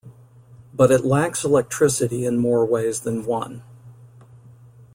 [0.73, 3.61] But it lacks electricity in more ways than one.